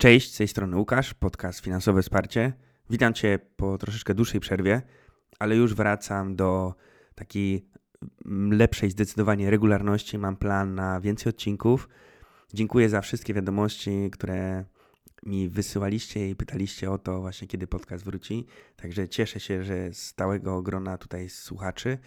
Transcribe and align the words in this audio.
Cześć, 0.00 0.34
z 0.34 0.36
tej 0.36 0.48
strony 0.48 0.76
Łukasz, 0.76 1.14
podcast 1.14 1.60
Finansowe 1.60 2.02
Wsparcie. 2.02 2.52
Witam 2.90 3.14
Cię 3.14 3.38
po 3.56 3.78
troszeczkę 3.78 4.14
dłuższej 4.14 4.40
przerwie, 4.40 4.82
ale 5.38 5.56
już 5.56 5.74
wracam 5.74 6.36
do 6.36 6.74
takiej 7.14 7.68
lepszej 8.50 8.90
zdecydowanie 8.90 9.50
regularności. 9.50 10.18
Mam 10.18 10.36
plan 10.36 10.74
na 10.74 11.00
więcej 11.00 11.30
odcinków. 11.30 11.88
Dziękuję 12.54 12.88
za 12.88 13.00
wszystkie 13.00 13.34
wiadomości, 13.34 14.10
które 14.12 14.64
mi 15.26 15.48
wysyłaliście 15.48 16.30
i 16.30 16.36
pytaliście 16.36 16.90
o 16.90 16.98
to 16.98 17.20
właśnie, 17.20 17.48
kiedy 17.48 17.66
podcast 17.66 18.04
wróci. 18.04 18.46
Także 18.76 19.08
cieszę 19.08 19.40
się, 19.40 19.64
że 19.64 19.92
z 19.92 20.06
stałego 20.06 20.62
grona 20.62 20.98
tutaj 20.98 21.28
słuchaczy. 21.28 21.98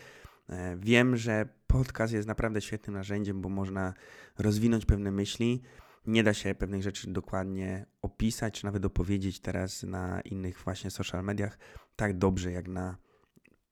E, 0.50 0.78
wiem, 0.78 1.18
że 1.18 1.48
podcast 1.68 2.14
jest 2.14 2.28
naprawdę 2.28 2.62
świetnym 2.62 2.96
narzędziem, 2.96 3.42
bo 3.42 3.50
można 3.50 3.94
rozwinąć 4.38 4.86
pewne 4.86 5.12
myśli. 5.12 5.62
Nie 6.06 6.24
da 6.24 6.34
się 6.34 6.56
pewnych 6.56 6.84
rzeczy 6.84 7.12
dokładnie 7.12 7.86
opisać, 8.02 8.60
czy 8.60 8.66
nawet 8.66 8.86
opowiedzieć 8.86 9.40
teraz 9.40 9.84
na 9.84 10.22
innych 10.22 10.60
właśnie 10.64 10.92
social 10.92 11.24
mediach 11.24 11.58
tak 11.96 12.18
dobrze 12.18 12.52
jak 12.52 12.68
na 12.68 12.98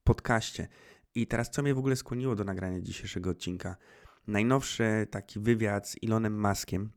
podcaście. 0.04 0.68
I 1.14 1.26
teraz 1.26 1.50
co 1.50 1.62
mnie 1.62 1.74
w 1.74 1.78
ogóle 1.78 1.96
skłoniło 1.96 2.36
do 2.36 2.44
nagrania 2.44 2.80
dzisiejszego 2.80 3.30
odcinka? 3.30 3.76
Najnowszy 4.26 5.06
taki 5.10 5.40
wywiad 5.40 5.88
z 5.88 5.96
Elonem 6.04 6.48
Muskiem, 6.48 6.90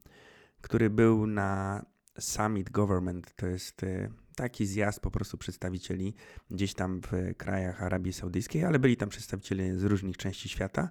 który 0.62 0.90
był 0.90 1.28
na 1.28 1.86
Summit 2.20 2.70
Government, 2.70 3.36
to 3.36 3.48
jest 3.48 3.84
e, 3.84 4.10
taki 4.36 4.66
zjazd 4.66 5.00
po 5.00 5.12
prostu 5.12 5.38
przedstawicieli 5.38 6.16
gdzieś 6.52 6.74
tam 6.74 7.02
w 7.02 7.38
krajach 7.38 7.84
Arabii 7.84 8.14
Saudyjskiej, 8.14 8.64
ale 8.64 8.80
byli 8.80 8.98
tam 8.98 9.10
przedstawiciele 9.10 9.76
z 9.76 9.84
różnych 9.84 10.18
części 10.18 10.50
świata. 10.50 10.90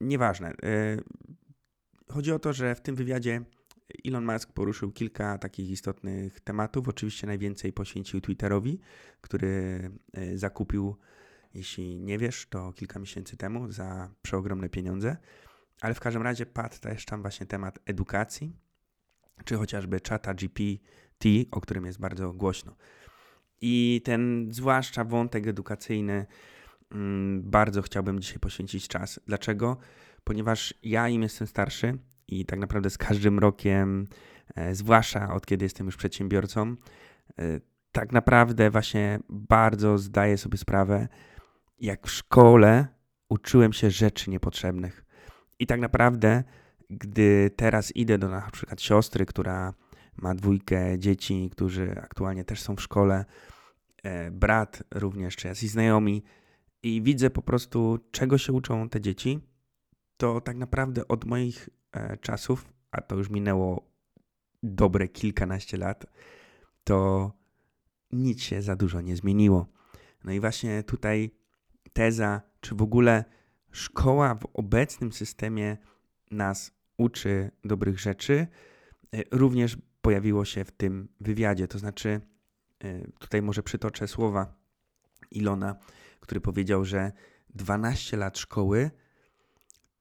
Nieważne. 0.00 0.54
Chodzi 2.12 2.32
o 2.32 2.38
to, 2.38 2.52
że 2.52 2.74
w 2.74 2.80
tym 2.80 2.96
wywiadzie 2.96 3.44
Elon 4.06 4.24
Musk 4.24 4.52
poruszył 4.52 4.92
kilka 4.92 5.38
takich 5.38 5.70
istotnych 5.70 6.40
tematów. 6.40 6.88
Oczywiście 6.88 7.26
najwięcej 7.26 7.72
poświęcił 7.72 8.20
Twitterowi, 8.20 8.80
który 9.20 9.80
e, 10.12 10.38
zakupił, 10.38 10.96
jeśli 11.54 12.00
nie 12.00 12.18
wiesz, 12.18 12.46
to 12.50 12.72
kilka 12.72 12.98
miesięcy 12.98 13.36
temu 13.36 13.72
za 13.72 14.10
przeogromne 14.22 14.68
pieniądze. 14.68 15.16
Ale 15.80 15.94
w 15.94 16.00
każdym 16.00 16.22
razie 16.22 16.46
padł 16.46 16.78
też 16.80 17.04
tam 17.04 17.22
właśnie 17.22 17.46
temat 17.46 17.78
edukacji, 17.86 18.56
czy 19.44 19.56
chociażby 19.56 20.00
czata 20.00 20.34
GPT, 20.34 21.28
o 21.50 21.60
którym 21.60 21.86
jest 21.86 22.00
bardzo 22.00 22.32
głośno. 22.32 22.76
I 23.60 24.02
ten 24.04 24.48
zwłaszcza 24.50 25.04
wątek 25.04 25.46
edukacyjny 25.46 26.26
mm, 26.90 27.42
bardzo 27.50 27.82
chciałbym 27.82 28.20
dzisiaj 28.20 28.38
poświęcić 28.38 28.88
czas. 28.88 29.20
Dlaczego? 29.26 29.76
Ponieważ 30.24 30.74
ja 30.82 31.08
im 31.08 31.22
jestem 31.22 31.46
starszy 31.46 31.98
i 32.28 32.46
tak 32.46 32.58
naprawdę 32.58 32.90
z 32.90 32.98
każdym 32.98 33.38
rokiem, 33.38 34.08
e, 34.54 34.74
zwłaszcza 34.74 35.34
od 35.34 35.46
kiedy 35.46 35.64
jestem 35.64 35.86
już 35.86 35.96
przedsiębiorcą, 35.96 36.76
e, 37.38 37.60
tak 37.92 38.12
naprawdę 38.12 38.70
właśnie 38.70 39.18
bardzo 39.28 39.98
zdaję 39.98 40.38
sobie 40.38 40.58
sprawę, 40.58 41.08
jak 41.78 42.06
w 42.06 42.10
szkole 42.10 42.86
uczyłem 43.28 43.72
się 43.72 43.90
rzeczy 43.90 44.30
niepotrzebnych. 44.30 45.04
I 45.58 45.66
tak 45.66 45.80
naprawdę 45.80 46.44
gdy 46.90 47.50
teraz 47.56 47.96
idę 47.96 48.18
do 48.18 48.28
na 48.28 48.50
przykład 48.52 48.82
siostry, 48.82 49.26
która 49.26 49.74
ma 50.16 50.34
dwójkę 50.34 50.98
dzieci, 50.98 51.50
którzy 51.52 52.00
aktualnie 52.02 52.44
też 52.44 52.62
są 52.62 52.76
w 52.76 52.82
szkole, 52.82 53.24
e, 54.02 54.30
brat 54.30 54.82
również, 54.90 55.36
czy 55.36 55.48
jacyś 55.48 55.70
znajomi, 55.70 56.22
i 56.82 57.02
widzę 57.02 57.30
po 57.30 57.42
prostu, 57.42 57.98
czego 58.10 58.38
się 58.38 58.52
uczą 58.52 58.88
te 58.88 59.00
dzieci, 59.00 59.40
to 60.16 60.40
tak 60.40 60.56
naprawdę 60.56 61.08
od 61.08 61.24
moich 61.24 61.68
e, 61.92 62.16
czasów, 62.16 62.72
a 62.90 63.00
to 63.00 63.16
już 63.16 63.30
minęło 63.30 63.90
dobre 64.62 65.08
kilkanaście 65.08 65.76
lat, 65.76 66.06
to 66.84 67.32
nic 68.12 68.42
się 68.42 68.62
za 68.62 68.76
dużo 68.76 69.00
nie 69.00 69.16
zmieniło. 69.16 69.66
No 70.24 70.32
i 70.32 70.40
właśnie 70.40 70.82
tutaj 70.82 71.30
teza, 71.92 72.42
czy 72.60 72.74
w 72.74 72.82
ogóle 72.82 73.24
szkoła 73.70 74.34
w 74.34 74.46
obecnym 74.54 75.12
systemie 75.12 75.76
nas 76.30 76.72
uczy 76.96 77.50
dobrych 77.64 78.00
rzeczy, 78.00 78.46
e, 79.12 79.22
również 79.30 79.78
pojawiło 80.02 80.44
się 80.44 80.64
w 80.64 80.72
tym 80.72 81.08
wywiadzie. 81.20 81.68
To 81.68 81.78
znaczy, 81.78 82.20
e, 82.84 83.12
tutaj 83.18 83.42
może 83.42 83.62
przytoczę 83.62 84.08
słowa 84.08 84.54
Ilona, 85.30 85.76
który 86.20 86.40
powiedział, 86.40 86.84
że 86.84 87.12
12 87.54 88.16
lat 88.16 88.38
szkoły 88.38 88.90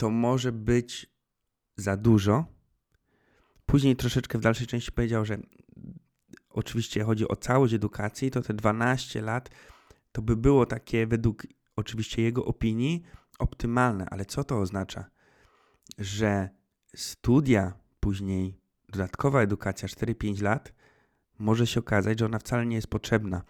to 0.01 0.09
może 0.09 0.51
być 0.51 1.09
za 1.77 1.97
dużo. 1.97 2.45
Później 3.65 3.95
troszeczkę 3.95 4.37
w 4.37 4.41
dalszej 4.41 4.67
części 4.67 4.91
powiedział, 4.91 5.25
że 5.25 5.37
oczywiście 6.49 7.03
chodzi 7.03 7.27
o 7.27 7.35
całość 7.35 7.73
edukacji, 7.73 8.31
to 8.31 8.41
te 8.41 8.53
12 8.53 9.21
lat 9.21 9.49
to 10.11 10.21
by 10.21 10.35
było 10.35 10.65
takie 10.65 11.07
według 11.07 11.47
oczywiście 11.75 12.21
jego 12.21 12.45
opinii 12.45 13.03
optymalne, 13.39 14.05
ale 14.09 14.25
co 14.25 14.43
to 14.43 14.59
oznacza? 14.59 15.05
Że 15.97 16.49
studia, 16.95 17.73
później 17.99 18.57
dodatkowa 18.89 19.41
edukacja 19.41 19.87
4-5 19.87 20.41
lat, 20.41 20.73
może 21.39 21.67
się 21.67 21.79
okazać, 21.79 22.19
że 22.19 22.25
ona 22.25 22.39
wcale 22.39 22.65
nie 22.65 22.75
jest 22.75 22.87
potrzebna, 22.87 23.43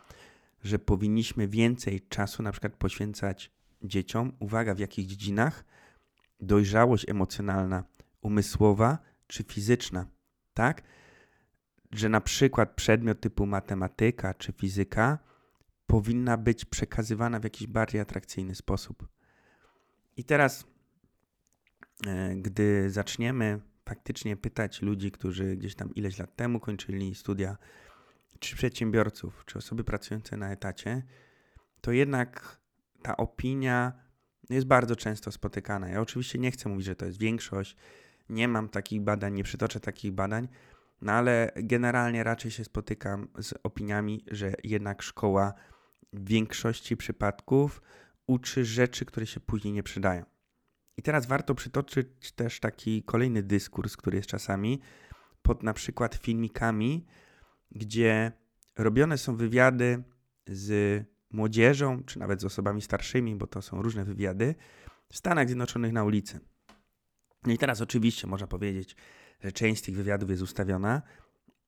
że 0.63 0.79
powinniśmy 0.79 1.47
więcej 1.47 2.01
czasu 2.01 2.43
na 2.43 2.51
przykład 2.51 2.75
poświęcać 2.75 3.51
dzieciom, 3.83 4.31
uwaga, 4.39 4.75
w 4.75 4.79
jakich 4.79 5.07
dziedzinach, 5.07 5.65
dojrzałość 6.41 7.09
emocjonalna, 7.09 7.83
umysłowa 8.21 8.97
czy 9.27 9.43
fizyczna, 9.43 10.05
tak? 10.53 10.81
Że 11.91 12.09
na 12.09 12.21
przykład 12.21 12.75
przedmiot 12.75 13.19
typu 13.19 13.45
matematyka 13.45 14.33
czy 14.33 14.53
fizyka 14.53 15.19
powinna 15.87 16.37
być 16.37 16.65
przekazywana 16.65 17.39
w 17.39 17.43
jakiś 17.43 17.67
bardziej 17.67 18.01
atrakcyjny 18.01 18.55
sposób. 18.55 19.07
I 20.17 20.23
teraz 20.23 20.65
E, 22.07 22.35
gdy 22.35 22.89
zaczniemy 22.89 23.59
faktycznie 23.85 24.37
pytać 24.37 24.81
ludzi, 24.81 25.11
którzy 25.11 25.55
gdzieś 25.55 25.75
tam 25.75 25.95
ileś 25.95 26.19
lat 26.19 26.35
temu 26.35 26.59
kończyli 26.59 27.15
studia, 27.15 27.57
czy 28.39 28.55
przedsiębiorców, 28.55 29.43
czy 29.45 29.57
osoby 29.57 29.83
pracujące 29.83 30.37
na 30.37 30.51
etacie, 30.51 31.03
to 31.81 31.91
jednak 31.91 32.59
ta 33.01 33.17
opinia 33.17 33.93
jest 34.55 34.67
bardzo 34.67 34.95
często 34.95 35.31
spotykana. 35.31 35.89
Ja 35.89 36.01
oczywiście 36.01 36.39
nie 36.39 36.51
chcę 36.51 36.69
mówić, 36.69 36.85
że 36.85 36.95
to 36.95 37.05
jest 37.05 37.19
większość, 37.19 37.75
nie 38.29 38.47
mam 38.47 38.69
takich 38.69 39.01
badań, 39.01 39.33
nie 39.33 39.43
przytoczę 39.43 39.79
takich 39.79 40.11
badań, 40.11 40.47
no 41.01 41.11
ale 41.11 41.51
generalnie 41.55 42.23
raczej 42.23 42.51
się 42.51 42.63
spotykam 42.63 43.27
z 43.39 43.53
opiniami, 43.63 44.25
że 44.31 44.53
jednak 44.63 45.01
szkoła 45.01 45.53
w 46.13 46.29
większości 46.29 46.97
przypadków 46.97 47.81
uczy 48.27 48.65
rzeczy, 48.65 49.05
które 49.05 49.25
się 49.25 49.39
później 49.39 49.73
nie 49.73 49.83
przydają. 49.83 50.25
I 50.97 51.01
teraz 51.01 51.25
warto 51.25 51.55
przytoczyć 51.55 52.31
też 52.31 52.59
taki 52.59 53.03
kolejny 53.03 53.43
dyskurs, 53.43 53.97
który 53.97 54.17
jest 54.17 54.29
czasami 54.29 54.81
pod 55.41 55.63
na 55.63 55.73
przykład 55.73 56.15
filmikami, 56.15 57.05
gdzie 57.71 58.31
robione 58.77 59.17
są 59.17 59.35
wywiady 59.35 60.03
z 60.47 61.03
młodzieżą, 61.33 62.03
czy 62.03 62.19
nawet 62.19 62.41
z 62.41 62.45
osobami 62.45 62.81
starszymi, 62.81 63.35
bo 63.35 63.47
to 63.47 63.61
są 63.61 63.81
różne 63.81 64.05
wywiady, 64.05 64.55
w 65.09 65.17
Stanach 65.17 65.47
Zjednoczonych 65.47 65.93
na 65.93 66.03
ulicy. 66.03 66.39
No 67.45 67.53
i 67.53 67.57
teraz 67.57 67.81
oczywiście 67.81 68.27
można 68.27 68.47
powiedzieć, 68.47 68.95
że 69.41 69.51
część 69.51 69.81
z 69.81 69.85
tych 69.85 69.95
wywiadów 69.95 70.29
jest 70.29 70.43
ustawiona, 70.43 71.01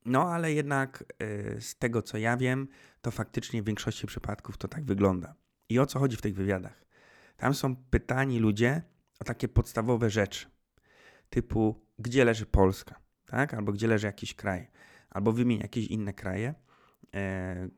no 0.06 0.32
ale 0.32 0.54
jednak 0.54 1.04
y, 1.24 1.62
z 1.62 1.76
tego 1.76 2.02
co 2.02 2.18
ja 2.18 2.38
wiem, 2.38 2.68
to 3.02 3.12
faktycznie 3.12 3.62
w 3.62 3.66
większości 3.66 4.08
przypadków 4.08 4.58
to 4.58 4.68
tak 4.68 4.86
wygląda. 4.86 5.36
I 5.70 5.80
o 5.80 5.86
co 5.86 6.00
chodzi 6.00 6.18
w 6.18 6.22
tych 6.22 6.36
wywiadach? 6.36 6.86
Tam 7.38 7.54
są 7.54 7.76
pytani 7.76 8.40
ludzie, 8.40 8.82
o 9.20 9.24
takie 9.24 9.48
podstawowe 9.48 10.10
rzeczy, 10.10 10.48
typu 11.30 11.86
gdzie 12.00 12.26
leży 12.26 12.46
Polska, 12.46 13.00
tak? 13.26 13.54
albo 13.54 13.72
gdzie 13.72 13.88
leży 13.88 14.08
jakiś 14.08 14.36
kraj, 14.36 14.68
albo 15.10 15.32
wymień 15.32 15.60
jakieś 15.60 15.88
inne 15.88 16.14
kraje, 16.14 16.48
e, 16.50 16.63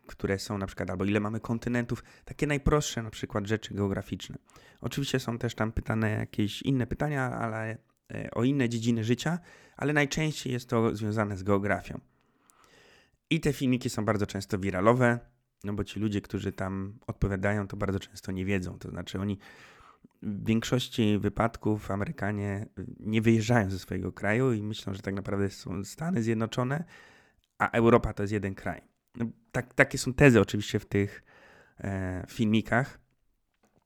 które 0.08 0.40
są 0.40 0.58
na 0.58 0.68
przykład, 0.68 0.90
albo 0.90 1.06
ile 1.06 1.20
mamy 1.20 1.40
kontynentów, 1.40 2.04
takie 2.26 2.48
najprostsze 2.48 3.04
na 3.04 3.10
przykład 3.10 3.48
rzeczy 3.48 3.74
geograficzne. 3.74 4.36
Oczywiście 4.82 5.20
są 5.20 5.38
też 5.38 5.56
tam 5.56 5.72
pytane 5.72 6.10
jakieś 6.10 6.62
inne 6.62 6.88
pytania, 6.88 7.32
ale 7.32 7.78
e, 8.14 8.32
o 8.32 8.44
inne 8.44 8.70
dziedziny 8.70 9.04
życia, 9.04 9.40
ale 9.78 9.94
najczęściej 9.94 10.54
jest 10.54 10.70
to 10.70 10.96
związane 10.96 11.38
z 11.38 11.44
geografią. 11.44 12.00
I 13.30 13.40
te 13.40 13.54
filmiki 13.54 13.90
są 13.90 14.06
bardzo 14.06 14.28
często 14.28 14.60
wiralowe, 14.60 15.20
no 15.64 15.74
bo 15.74 15.84
ci 15.84 16.00
ludzie, 16.00 16.22
którzy 16.22 16.52
tam 16.52 17.00
odpowiadają, 17.08 17.68
to 17.68 17.78
bardzo 17.78 18.00
często 18.00 18.32
nie 18.32 18.46
wiedzą. 18.46 18.80
To 18.80 18.90
znaczy 18.90 19.20
oni 19.20 19.38
w 20.22 20.48
większości 20.48 21.18
wypadków 21.18 21.92
Amerykanie 21.92 22.66
nie 23.00 23.22
wyjeżdżają 23.22 23.70
ze 23.70 23.80
swojego 23.80 24.12
kraju 24.12 24.54
i 24.54 24.64
myślą, 24.64 24.94
że 24.94 25.02
tak 25.02 25.14
naprawdę 25.14 25.50
są 25.50 25.84
Stany 25.84 26.24
Zjednoczone, 26.24 26.84
a 27.58 27.70
Europa 27.70 28.14
to 28.14 28.24
jest 28.24 28.34
jeden 28.34 28.56
kraj. 28.56 28.95
Tak, 29.52 29.74
takie 29.74 29.98
są 29.98 30.14
tezy 30.14 30.42
oczywiście 30.42 30.80
w 30.80 30.86
tych 30.86 31.24
e, 31.80 32.26
filmikach. 32.30 33.00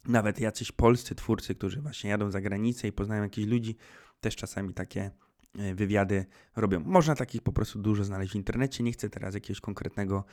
Nawet 0.05 0.39
jacyś 0.39 0.71
polscy 0.71 1.15
twórcy, 1.15 1.55
którzy 1.55 1.81
właśnie 1.81 2.09
jadą 2.09 2.31
za 2.31 2.41
granicę 2.41 2.87
i 2.87 2.91
poznają 2.91 3.23
jakichś 3.23 3.47
ludzi, 3.47 3.75
też 4.21 4.35
czasami 4.35 4.73
takie 4.73 5.11
e, 5.59 5.75
wywiady 5.75 6.25
robią. 6.55 6.79
Można 6.79 7.15
takich 7.15 7.41
po 7.41 7.51
prostu 7.53 7.79
dużo 7.79 8.03
znaleźć 8.03 8.31
w 8.31 8.35
internecie, 8.35 8.83
nie 8.83 8.91
chcę 8.91 9.09
teraz 9.09 9.33
jakiegoś 9.33 9.61
konkretnego 9.61 10.25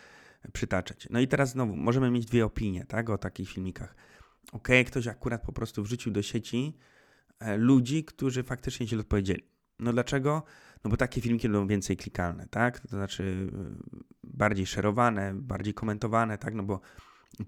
przytaczać. 0.53 1.09
No 1.11 1.21
i 1.21 1.29
teraz 1.29 1.51
znowu, 1.51 1.77
możemy 1.77 2.11
mieć 2.11 2.27
dwie 2.27 2.45
opinie 2.45 2.85
tak, 2.85 3.11
o 3.11 3.19
takich 3.19 3.49
filmikach. 3.49 3.95
Ok, 4.53 4.69
ktoś 4.87 5.07
akurat 5.07 5.43
po 5.43 5.53
prostu 5.53 5.83
wrzucił 5.83 6.13
do 6.13 6.23
sieci 6.23 6.77
e, 7.41 7.57
ludzi, 7.57 8.05
którzy 8.05 8.43
faktycznie 8.43 8.87
źle 8.87 9.01
odpowiedzieli. 9.01 9.43
No 9.79 9.93
dlaczego? 9.93 10.43
No 10.85 10.91
bo 10.91 10.97
takie 10.97 11.21
filmiki 11.21 11.49
będą 11.49 11.67
więcej 11.67 11.97
klikalne, 11.97 12.47
tak? 12.51 12.81
To 12.81 12.89
znaczy 12.89 13.51
bardziej 14.25 14.67
szerowane, 14.67 15.35
bardziej 15.35 15.75
komentowane, 15.75 16.39
tak? 16.39 16.55
No 16.55 16.63
bo 16.63 16.81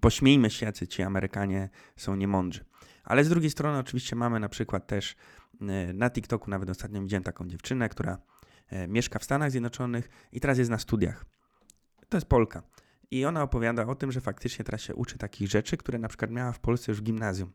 pośmiejmy 0.00 0.50
się, 0.50 0.66
jacy 0.66 0.86
ci 0.86 1.02
Amerykanie 1.02 1.68
są 1.96 2.16
niemądrzy. 2.16 2.64
Ale 3.04 3.24
z 3.24 3.28
drugiej 3.28 3.50
strony 3.50 3.78
oczywiście 3.78 4.16
mamy 4.16 4.40
na 4.40 4.48
przykład 4.48 4.86
też 4.86 5.16
e, 5.60 5.92
na 5.92 6.10
TikToku, 6.10 6.50
nawet 6.50 6.70
ostatnio 6.70 7.02
widziałem 7.02 7.24
taką 7.24 7.48
dziewczynę, 7.48 7.88
która 7.88 8.18
e, 8.68 8.88
mieszka 8.88 9.18
w 9.18 9.24
Stanach 9.24 9.50
Zjednoczonych 9.50 10.08
i 10.32 10.40
teraz 10.40 10.58
jest 10.58 10.70
na 10.70 10.78
studiach. 10.78 11.24
To 12.08 12.16
jest 12.16 12.26
Polka. 12.26 12.62
I 13.10 13.24
ona 13.24 13.42
opowiada 13.42 13.86
o 13.86 13.94
tym, 13.94 14.12
że 14.12 14.20
faktycznie 14.20 14.64
teraz 14.64 14.80
się 14.80 14.94
uczy 14.94 15.18
takich 15.18 15.48
rzeczy, 15.48 15.76
które 15.76 15.98
na 15.98 16.08
przykład 16.08 16.30
miała 16.30 16.52
w 16.52 16.60
Polsce 16.60 16.92
już 16.92 17.00
w 17.00 17.02
gimnazjum. 17.02 17.52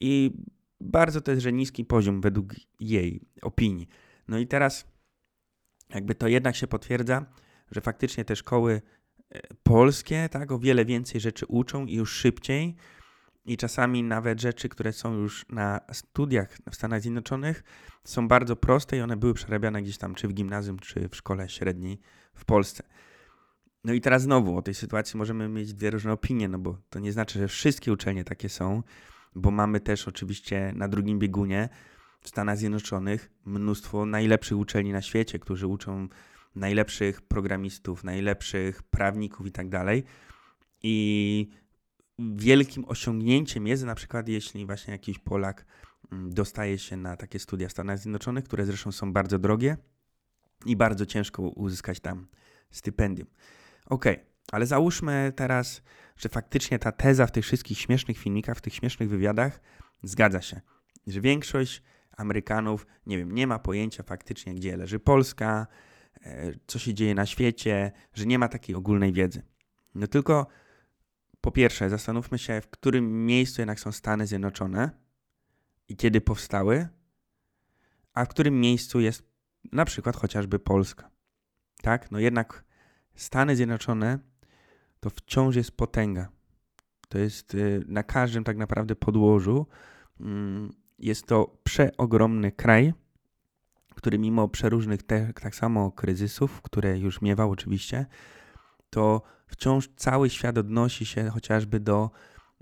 I 0.00 0.42
bardzo 0.80 1.20
to 1.20 1.30
jest, 1.30 1.42
że 1.42 1.52
niski 1.52 1.84
poziom 1.84 2.20
według 2.20 2.54
jej 2.80 3.20
opinii. 3.42 3.88
No 4.28 4.38
i 4.38 4.46
teraz 4.46 4.86
jakby 5.94 6.14
to 6.14 6.28
jednak 6.28 6.56
się 6.56 6.66
potwierdza, 6.66 7.26
że 7.70 7.80
faktycznie 7.80 8.24
te 8.24 8.36
szkoły 8.36 8.82
e, 9.30 9.40
polskie 9.62 10.28
tak, 10.28 10.52
o 10.52 10.58
wiele 10.58 10.84
więcej 10.84 11.20
rzeczy 11.20 11.46
uczą 11.46 11.86
i 11.86 11.94
już 11.94 12.12
szybciej. 12.12 12.76
I 13.44 13.56
czasami 13.56 14.02
nawet 14.02 14.40
rzeczy, 14.40 14.68
które 14.68 14.92
są 14.92 15.14
już 15.14 15.46
na 15.48 15.80
studiach 15.92 16.58
w 16.70 16.74
Stanach 16.74 17.00
Zjednoczonych, 17.00 17.62
są 18.04 18.28
bardzo 18.28 18.56
proste 18.56 18.96
i 18.96 19.00
one 19.00 19.16
były 19.16 19.34
przerabiane 19.34 19.82
gdzieś 19.82 19.98
tam, 19.98 20.14
czy 20.14 20.28
w 20.28 20.32
gimnazjum, 20.32 20.78
czy 20.78 21.08
w 21.08 21.16
szkole 21.16 21.48
średniej 21.48 22.00
w 22.34 22.44
Polsce. 22.44 22.82
No 23.84 23.92
i 23.92 24.00
teraz 24.00 24.22
znowu 24.22 24.56
o 24.56 24.62
tej 24.62 24.74
sytuacji 24.74 25.18
możemy 25.18 25.48
mieć 25.48 25.74
dwie 25.74 25.90
różne 25.90 26.12
opinie, 26.12 26.48
no 26.48 26.58
bo 26.58 26.78
to 26.90 26.98
nie 26.98 27.12
znaczy, 27.12 27.38
że 27.38 27.48
wszystkie 27.48 27.92
uczelnie 27.92 28.24
takie 28.24 28.48
są, 28.48 28.82
bo 29.34 29.50
mamy 29.50 29.80
też 29.80 30.08
oczywiście 30.08 30.72
na 30.76 30.88
drugim 30.88 31.18
biegunie 31.18 31.68
w 32.20 32.28
Stanach 32.28 32.58
Zjednoczonych 32.58 33.30
mnóstwo 33.44 34.06
najlepszych 34.06 34.58
uczelni 34.58 34.92
na 34.92 35.02
świecie, 35.02 35.38
którzy 35.38 35.66
uczą 35.66 36.08
najlepszych 36.54 37.20
programistów, 37.20 38.04
najlepszych 38.04 38.82
prawników 38.82 39.46
i 39.46 39.52
tak 39.52 39.68
dalej. 39.68 40.04
I 40.82 41.48
wielkim 42.18 42.84
osiągnięciem 42.88 43.66
jest 43.66 43.84
na 43.84 43.94
przykład, 43.94 44.28
jeśli 44.28 44.66
właśnie 44.66 44.92
jakiś 44.92 45.18
Polak 45.18 45.66
mm, 46.12 46.34
dostaje 46.34 46.78
się 46.78 46.96
na 46.96 47.16
takie 47.16 47.38
studia 47.38 47.68
w 47.68 47.72
Stanach 47.72 47.98
Zjednoczonych, 47.98 48.44
które 48.44 48.66
zresztą 48.66 48.92
są 48.92 49.12
bardzo 49.12 49.38
drogie 49.38 49.76
i 50.66 50.76
bardzo 50.76 51.06
ciężko 51.06 51.42
uzyskać 51.42 52.00
tam 52.00 52.26
stypendium. 52.70 53.28
Ok, 53.86 54.04
ale 54.52 54.66
załóżmy 54.66 55.32
teraz, 55.36 55.82
że 56.16 56.28
faktycznie 56.28 56.78
ta 56.78 56.92
teza 56.92 57.26
w 57.26 57.32
tych 57.32 57.44
wszystkich 57.44 57.78
śmiesznych 57.78 58.18
filmikach, 58.18 58.58
w 58.58 58.60
tych 58.60 58.74
śmiesznych 58.74 59.08
wywiadach 59.08 59.60
zgadza 60.02 60.42
się, 60.42 60.60
że 61.06 61.20
większość 61.20 61.82
Amerykanów, 62.18 62.86
nie 63.06 63.18
wiem, 63.18 63.32
nie 63.32 63.46
ma 63.46 63.58
pojęcia 63.58 64.02
faktycznie, 64.02 64.54
gdzie 64.54 64.76
leży 64.76 64.98
Polska, 64.98 65.66
e, 66.22 66.52
co 66.66 66.78
się 66.78 66.94
dzieje 66.94 67.14
na 67.14 67.26
świecie, 67.26 67.92
że 68.14 68.26
nie 68.26 68.38
ma 68.38 68.48
takiej 68.48 68.76
ogólnej 68.76 69.12
wiedzy. 69.12 69.42
No 69.94 70.06
tylko 70.06 70.46
po 71.40 71.50
pierwsze, 71.50 71.90
zastanówmy 71.90 72.38
się, 72.38 72.60
w 72.60 72.68
którym 72.68 73.26
miejscu 73.26 73.60
jednak 73.60 73.80
są 73.80 73.92
Stany 73.92 74.26
Zjednoczone 74.26 74.90
i 75.88 75.96
kiedy 75.96 76.20
powstały, 76.20 76.88
a 78.14 78.24
w 78.24 78.28
którym 78.28 78.60
miejscu 78.60 79.00
jest 79.00 79.22
na 79.72 79.84
przykład 79.84 80.16
chociażby 80.16 80.58
Polska. 80.58 81.10
Tak? 81.82 82.10
No 82.10 82.18
jednak 82.18 82.64
Stany 83.14 83.56
Zjednoczone 83.56 84.18
to 85.00 85.10
wciąż 85.10 85.56
jest 85.56 85.70
potęga. 85.72 86.28
To 87.08 87.18
jest 87.18 87.54
y, 87.54 87.84
na 87.86 88.02
każdym 88.02 88.44
tak 88.44 88.56
naprawdę 88.56 88.96
podłożu. 88.96 89.66
Jest 90.98 91.26
to 91.26 91.58
przeogromny 91.64 92.52
kraj, 92.52 92.94
który 93.94 94.18
mimo 94.18 94.48
przeróżnych 94.48 95.02
te, 95.02 95.32
tak 95.32 95.54
samo 95.54 95.92
kryzysów, 95.92 96.62
które 96.62 96.98
już 96.98 97.22
miewał 97.22 97.50
oczywiście, 97.50 98.06
to 98.90 99.22
wciąż 99.46 99.88
cały 99.96 100.30
świat 100.30 100.58
odnosi 100.58 101.06
się 101.06 101.28
chociażby 101.28 101.80
do 101.80 102.10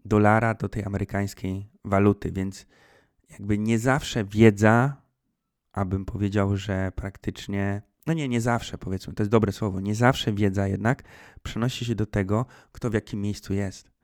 dolara, 0.05 0.55
do 0.55 0.69
tej 0.69 0.85
amerykańskiej 0.85 1.69
waluty, 1.85 2.33
więc 2.33 2.67
jakby 3.31 3.59
nie 3.59 3.79
zawsze 3.79 4.25
wiedza, 4.25 4.97
abym 5.73 6.05
powiedział, 6.05 6.57
że 6.57 6.93
praktycznie 6.95 7.83
no 8.07 8.13
nie, 8.13 8.29
nie 8.29 8.41
zawsze 8.41 8.79
powiedzmy, 8.79 9.15
to 9.15 9.23
jest 9.23 9.31
dobre 9.31 9.53
słowo, 9.53 9.81
nie 9.81 9.95
zawsze 9.95 10.33
wiedza 10.33 10.69
jednak 10.69 11.03
przenosi 11.43 11.85
się 11.85 11.95
do 11.95 12.07
tego, 12.07 12.47
kto 12.73 12.91
w 12.91 12.95
jakim 12.95 13.21
miejscu 13.21 13.55
jest. 13.55 13.96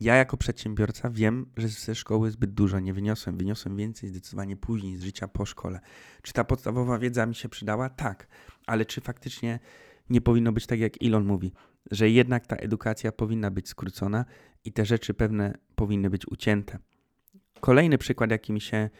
Ja 0.00 0.16
jako 0.16 0.36
przedsiębiorca 0.36 1.10
wiem, 1.10 1.46
że 1.56 1.68
ze 1.68 1.94
szkoły 1.94 2.30
zbyt 2.30 2.54
dużo 2.54 2.80
nie 2.80 2.94
wyniosłem. 2.94 3.36
Wyniosłem 3.36 3.76
więcej 3.76 4.08
zdecydowanie 4.08 4.56
później, 4.56 4.96
z 4.96 5.02
życia 5.02 5.28
po 5.28 5.46
szkole. 5.46 5.80
Czy 6.22 6.32
ta 6.32 6.44
podstawowa 6.44 6.98
wiedza 6.98 7.26
mi 7.26 7.34
się 7.34 7.48
przydała? 7.48 7.88
Tak. 7.90 8.26
Ale 8.66 8.84
czy 8.84 9.00
faktycznie 9.00 9.58
nie 10.10 10.20
powinno 10.20 10.52
być 10.52 10.66
tak, 10.66 10.78
jak 10.78 10.92
Elon 11.02 11.24
mówi, 11.24 11.52
że 11.90 12.10
jednak 12.10 12.46
ta 12.46 12.56
edukacja 12.56 13.12
powinna 13.12 13.50
być 13.50 13.68
skrócona 13.68 14.24
i 14.64 14.72
te 14.72 14.86
rzeczy 14.86 15.14
pewne 15.14 15.54
powinny 15.74 16.10
być 16.10 16.28
ucięte? 16.28 16.78
Kolejny 17.60 17.98
przykład, 17.98 18.30
jaki 18.30 18.52
mi 18.52 18.60
się 18.60 18.90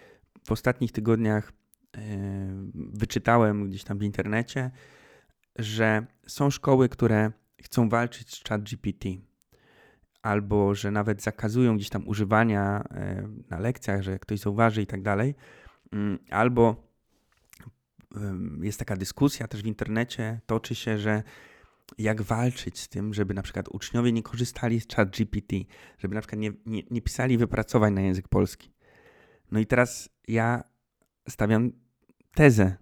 w 0.44 0.52
ostatnich 0.52 0.92
tygodniach 0.92 1.52
wyczytałem 2.74 3.68
gdzieś 3.68 3.84
tam 3.84 3.98
w 3.98 4.02
internecie, 4.02 4.70
że 5.56 6.06
są 6.26 6.50
szkoły, 6.50 6.88
które 6.88 7.32
chcą 7.62 7.88
walczyć 7.88 8.34
z 8.34 8.44
ChatGPT, 8.48 9.04
albo 10.22 10.74
że 10.74 10.90
nawet 10.90 11.22
zakazują 11.22 11.76
gdzieś 11.76 11.88
tam 11.88 12.08
używania 12.08 12.84
na 13.50 13.58
lekcjach, 13.58 14.02
że 14.02 14.18
ktoś 14.18 14.40
zauważy 14.40 14.82
i 14.82 14.86
tak 14.86 15.02
dalej, 15.02 15.34
mm, 15.92 16.18
albo 16.30 16.92
jest 18.62 18.78
taka 18.78 18.96
dyskusja 18.96 19.48
też 19.48 19.62
w 19.62 19.66
internecie, 19.66 20.40
toczy 20.46 20.74
się, 20.74 20.98
że 20.98 21.22
jak 21.98 22.22
walczyć 22.22 22.78
z 22.78 22.88
tym, 22.88 23.14
żeby 23.14 23.34
na 23.34 23.42
przykład 23.42 23.68
uczniowie 23.68 24.12
nie 24.12 24.22
korzystali 24.22 24.80
z 24.80 24.88
ChatGPT, 24.88 25.56
żeby 25.98 26.14
na 26.14 26.20
przykład 26.20 26.40
nie, 26.40 26.52
nie, 26.66 26.82
nie 26.90 27.02
pisali 27.02 27.38
wypracowań 27.38 27.94
na 27.94 28.00
język 28.00 28.28
polski. 28.28 28.72
No 29.50 29.60
i 29.60 29.66
teraz 29.66 30.08
ja 30.28 30.64
stawiam 31.28 31.72
tezę 32.34 32.76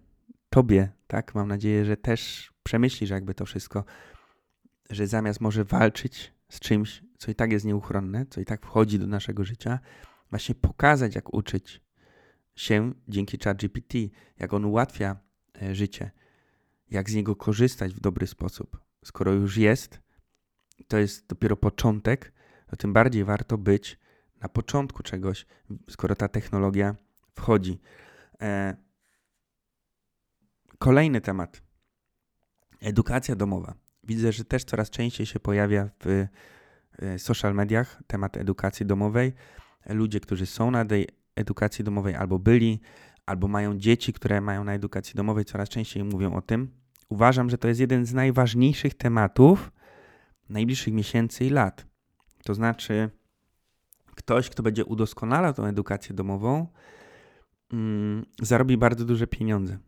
tobie, 0.50 0.92
tak? 1.06 1.34
Mam 1.34 1.48
nadzieję, 1.48 1.84
że 1.84 1.96
też 1.96 2.50
przemyślisz 2.62 3.10
jakby 3.10 3.34
to 3.34 3.44
wszystko, 3.44 3.84
że 4.90 5.06
zamiast 5.06 5.40
może 5.40 5.64
walczyć 5.64 6.32
z 6.50 6.60
czymś, 6.60 7.02
co 7.18 7.30
i 7.30 7.34
tak 7.34 7.52
jest 7.52 7.64
nieuchronne, 7.64 8.26
co 8.26 8.40
i 8.40 8.44
tak 8.44 8.66
wchodzi 8.66 8.98
do 8.98 9.06
naszego 9.06 9.44
życia, 9.44 9.78
właśnie 10.30 10.54
pokazać, 10.54 11.14
jak 11.14 11.34
uczyć 11.34 11.80
się 12.54 12.92
dzięki 13.08 13.38
ChatGPT, 13.38 13.94
jak 14.38 14.54
on 14.54 14.64
ułatwia 14.64 15.16
e, 15.62 15.74
życie, 15.74 16.10
jak 16.90 17.10
z 17.10 17.14
niego 17.14 17.36
korzystać 17.36 17.94
w 17.94 18.00
dobry 18.00 18.26
sposób. 18.26 18.80
Skoro 19.04 19.32
już 19.32 19.56
jest, 19.56 20.00
to 20.88 20.98
jest 20.98 21.26
dopiero 21.26 21.56
początek, 21.56 22.32
to 22.66 22.76
tym 22.76 22.92
bardziej 22.92 23.24
warto 23.24 23.58
być 23.58 23.98
na 24.40 24.48
początku 24.48 25.02
czegoś, 25.02 25.46
skoro 25.90 26.16
ta 26.16 26.28
technologia 26.28 26.96
wchodzi. 27.34 27.80
E, 28.40 28.76
Kolejny 30.78 31.20
temat. 31.20 31.62
Edukacja 32.80 33.36
domowa. 33.36 33.74
Widzę, 34.10 34.32
że 34.32 34.44
też 34.44 34.64
coraz 34.64 34.90
częściej 34.90 35.26
się 35.26 35.40
pojawia 35.40 35.90
w 36.04 36.26
e, 37.02 37.18
social 37.18 37.54
mediach 37.54 38.02
temat 38.06 38.36
edukacji 38.36 38.86
domowej. 38.86 39.32
Ludzie, 39.86 40.20
którzy 40.20 40.46
są 40.46 40.70
na 40.70 40.84
tej 40.84 41.08
edukacji 41.36 41.84
domowej 41.84 42.14
albo 42.14 42.38
byli, 42.38 42.80
albo 43.26 43.48
mają 43.48 43.78
dzieci, 43.78 44.12
które 44.12 44.40
mają 44.40 44.64
na 44.64 44.74
edukacji 44.74 45.14
domowej, 45.14 45.44
coraz 45.44 45.68
częściej 45.68 46.04
mówią 46.04 46.34
o 46.34 46.42
tym. 46.42 46.70
Uważam, 47.08 47.50
że 47.50 47.58
to 47.58 47.68
jest 47.68 47.80
jeden 47.80 48.06
z 48.06 48.14
najważniejszych 48.14 48.94
tematów 48.94 49.72
najbliższych 50.48 50.94
miesięcy 50.94 51.44
i 51.44 51.50
lat. 51.50 51.86
To 52.44 52.54
znaczy, 52.54 53.10
ktoś, 54.14 54.50
kto 54.50 54.62
będzie 54.62 54.84
udoskonalał 54.84 55.54
tą 55.54 55.64
edukację 55.64 56.14
domową, 56.14 56.66
mm, 57.72 58.26
zarobi 58.42 58.76
bardzo 58.76 59.04
duże 59.04 59.26
pieniądze 59.26 59.78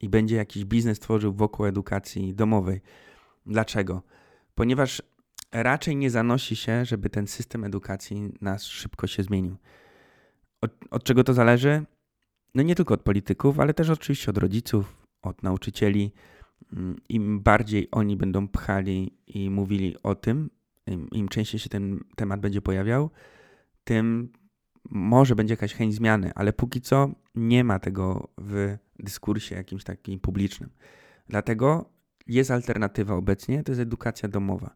i 0.00 0.08
będzie 0.08 0.36
jakiś 0.36 0.64
biznes 0.64 1.00
tworzył 1.00 1.32
wokół 1.32 1.66
edukacji 1.66 2.34
domowej. 2.34 2.80
Dlaczego? 3.46 4.02
Ponieważ 4.54 5.02
raczej 5.52 5.96
nie 5.96 6.10
zanosi 6.10 6.56
się, 6.56 6.84
żeby 6.84 7.10
ten 7.10 7.26
system 7.26 7.64
edukacji 7.64 8.32
nas 8.40 8.64
szybko 8.64 9.06
się 9.06 9.22
zmienił. 9.22 9.56
Od, 10.60 10.70
od 10.90 11.04
czego 11.04 11.24
to 11.24 11.34
zależy? 11.34 11.84
No 12.54 12.62
nie 12.62 12.74
tylko 12.74 12.94
od 12.94 13.02
polityków, 13.02 13.60
ale 13.60 13.74
też 13.74 13.90
oczywiście 13.90 14.30
od 14.30 14.38
rodziców, 14.38 15.06
od 15.22 15.42
nauczycieli. 15.42 16.12
Mm, 16.72 16.96
Im 17.08 17.40
bardziej 17.40 17.88
oni 17.90 18.16
będą 18.16 18.48
pchali 18.48 19.18
i 19.26 19.50
mówili 19.50 19.96
o 20.02 20.14
tym, 20.14 20.50
im, 20.86 21.08
im 21.10 21.28
częściej 21.28 21.60
się 21.60 21.68
ten 21.68 22.00
temat 22.16 22.40
będzie 22.40 22.62
pojawiał, 22.62 23.10
tym 23.84 24.32
może 24.90 25.36
będzie 25.36 25.52
jakaś 25.52 25.74
chęć 25.74 25.94
zmiany, 25.94 26.32
ale 26.34 26.52
póki 26.52 26.80
co 26.80 27.10
nie 27.34 27.64
ma 27.64 27.78
tego 27.78 28.28
w 28.38 28.76
dyskursie 28.98 29.54
jakimś 29.54 29.84
takim 29.84 30.20
publicznym. 30.20 30.70
Dlatego 31.28 31.90
jest 32.26 32.50
alternatywa 32.50 33.14
obecnie, 33.14 33.62
to 33.62 33.72
jest 33.72 33.80
edukacja 33.80 34.28
domowa. 34.28 34.74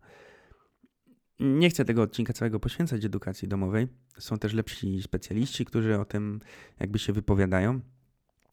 Nie 1.41 1.71
chcę 1.71 1.85
tego 1.85 2.03
odcinka 2.03 2.33
całego 2.33 2.61
poświęcać 2.61 3.05
edukacji 3.05 3.49
domowej. 3.49 3.89
Są 4.19 4.39
też 4.39 4.53
lepsi 4.53 5.03
specjaliści, 5.03 5.65
którzy 5.65 6.01
o 6.01 6.05
tym 6.05 6.41
jakby 6.81 6.99
się 6.99 7.13
wypowiadają. 7.13 7.81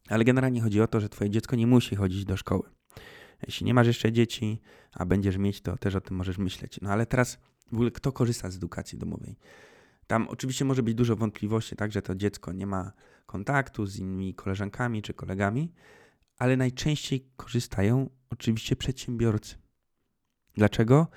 Ale 0.10 0.24
generalnie 0.24 0.62
chodzi 0.62 0.82
o 0.82 0.88
to, 0.88 1.00
że 1.00 1.10
twoje 1.10 1.30
dziecko 1.30 1.56
nie 1.56 1.68
musi 1.68 1.96
chodzić 1.96 2.26
do 2.26 2.38
szkoły. 2.38 2.70
Jeśli 3.48 3.66
nie 3.66 3.74
masz 3.74 3.88
jeszcze 3.88 4.12
dzieci, 4.12 4.62
a 4.94 5.06
będziesz 5.06 5.38
mieć, 5.38 5.62
to 5.62 5.78
też 5.78 5.96
o 5.96 6.02
tym 6.02 6.18
możesz 6.18 6.38
myśleć. 6.38 6.80
No 6.82 6.90
ale 6.90 7.06
teraz 7.06 7.38
w 7.72 7.74
ogóle 7.74 7.92
kto 7.92 8.12
korzysta 8.12 8.52
z 8.52 8.56
edukacji 8.56 8.98
domowej? 8.98 9.36
Tam 10.08 10.28
oczywiście 10.28 10.66
może 10.66 10.84
być 10.84 10.96
dużo 10.96 11.16
wątpliwości, 11.16 11.76
tak, 11.76 11.92
że 11.92 12.02
to 12.02 12.16
dziecko 12.16 12.52
nie 12.52 12.68
ma 12.68 12.92
kontaktu 13.26 13.86
z 13.86 14.00
innymi 14.00 14.34
koleżankami 14.34 15.02
czy 15.02 15.14
kolegami, 15.14 15.74
ale 16.38 16.58
najczęściej 16.58 17.30
korzystają 17.36 18.10
oczywiście 18.30 18.76
przedsiębiorcy. 18.76 19.56
Dlaczego? 20.56 21.08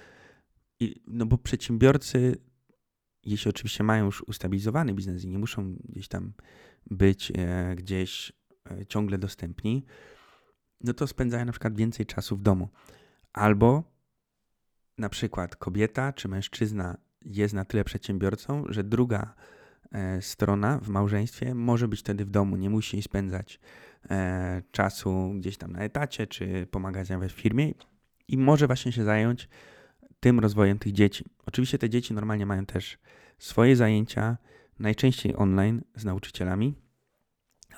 no 1.07 1.27
bo 1.27 1.39
przedsiębiorcy, 1.39 2.37
jeśli 3.25 3.49
oczywiście 3.49 3.85
mają 3.85 4.05
już 4.05 4.23
ustabilizowany 4.23 4.95
biznes 4.95 5.25
i 5.25 5.29
nie 5.29 5.39
muszą 5.39 5.77
gdzieś 5.85 6.09
tam 6.09 6.33
być 6.91 7.33
e, 7.39 7.75
gdzieś 7.77 8.33
e, 8.71 8.87
ciągle 8.87 9.19
dostępni, 9.19 9.85
no 10.81 10.95
to 10.95 11.07
spędzają 11.07 11.45
na 11.45 11.53
przykład 11.53 11.77
więcej 11.77 12.07
czasu 12.07 12.37
w 12.37 12.43
domu. 12.43 12.69
Albo 13.33 13.85
na 14.99 15.09
przykład 15.09 15.57
kobieta 15.57 16.13
czy 16.13 16.29
mężczyzna 16.29 16.97
jest 17.25 17.55
na 17.55 17.65
tyle 17.65 17.85
przedsiębiorcą, 17.85 18.65
że 18.69 18.85
druga 18.85 19.35
strona 20.21 20.79
w 20.79 20.89
małżeństwie 20.89 21.55
może 21.55 21.89
być 21.89 22.01
wtedy 22.01 22.25
w 22.25 22.31
domu, 22.31 22.57
nie 22.57 22.71
musi 22.71 23.03
spędzać 23.03 23.61
e, 24.11 24.63
czasu 24.71 25.35
gdzieś 25.39 25.57
tam 25.57 25.73
na 25.73 25.79
etacie 25.79 26.27
czy 26.27 26.67
pomagać 26.71 27.09
nawet 27.09 27.33
w 27.33 27.41
firmie 27.41 27.73
i 28.29 28.39
może 28.39 28.67
właśnie 28.67 28.93
się 28.93 29.05
zająć 29.05 29.49
tym 30.21 30.41
rozwojem 30.41 30.79
tych 30.79 30.93
dzieci. 30.93 31.25
Oczywiście 31.47 31.79
te 31.79 31.91
dzieci 31.91 32.15
normalnie 32.15 32.47
mają 32.47 32.67
też 32.67 32.99
swoje 33.39 33.77
zajęcia, 33.77 34.37
najczęściej 34.79 35.37
online 35.37 35.83
z 35.95 36.05
nauczycielami, 36.05 36.75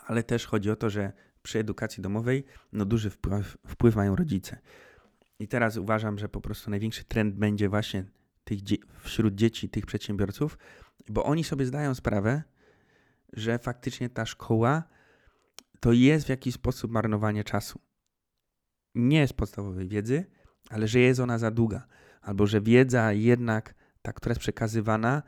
ale 0.06 0.22
też 0.22 0.46
chodzi 0.46 0.70
o 0.70 0.76
to, 0.76 0.90
że 0.90 1.12
przy 1.42 1.58
edukacji 1.58 2.02
domowej 2.02 2.44
no 2.72 2.84
duży 2.84 3.10
wpływ, 3.10 3.58
wpływ 3.66 3.96
mają 3.96 4.16
rodzice. 4.16 4.58
I 5.38 5.48
teraz 5.48 5.76
uważam, 5.76 6.18
że 6.18 6.28
po 6.28 6.40
prostu 6.40 6.70
największy 6.70 7.04
trend 7.04 7.34
będzie 7.34 7.68
właśnie 7.68 8.04
tych 8.44 8.58
wśród 9.00 9.34
dzieci, 9.34 9.68
tych 9.68 9.86
przedsiębiorców, 9.86 10.58
bo 11.10 11.24
oni 11.24 11.44
sobie 11.44 11.66
zdają 11.66 11.94
sprawę, 11.94 12.42
że 13.32 13.58
faktycznie 13.58 14.08
ta 14.08 14.26
szkoła 14.26 14.82
to 15.80 15.92
jest 15.92 16.26
w 16.26 16.28
jakiś 16.28 16.54
sposób 16.54 16.90
marnowanie 16.90 17.44
czasu. 17.44 17.80
Nie 18.94 19.28
z 19.28 19.32
podstawowej 19.32 19.88
wiedzy, 19.88 20.26
ale 20.70 20.88
że 20.88 20.98
jest 20.98 21.20
ona 21.20 21.38
za 21.38 21.50
długa, 21.50 21.86
albo 22.20 22.46
że 22.46 22.60
wiedza 22.60 23.12
jednak, 23.12 23.74
ta, 24.02 24.12
która 24.12 24.30
jest 24.30 24.40
przekazywana, 24.40 25.22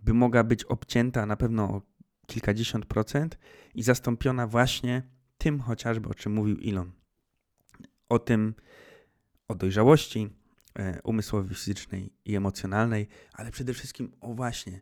by 0.00 0.14
mogła 0.14 0.44
być 0.44 0.64
obcięta 0.64 1.26
na 1.26 1.36
pewno 1.36 1.64
o 1.64 1.82
kilkadziesiąt 2.26 2.86
procent 2.86 3.38
i 3.74 3.82
zastąpiona 3.82 4.46
właśnie 4.46 5.02
tym 5.38 5.60
chociażby, 5.60 6.08
o 6.08 6.14
czym 6.14 6.32
mówił 6.32 6.56
Elon. 6.68 6.92
O 8.08 8.18
tym, 8.18 8.54
o 9.48 9.54
dojrzałości 9.54 10.41
umysłowej, 11.04 11.54
fizycznej 11.54 12.12
i 12.24 12.36
emocjonalnej, 12.36 13.08
ale 13.32 13.50
przede 13.50 13.74
wszystkim 13.74 14.12
o 14.20 14.34
właśnie, 14.34 14.80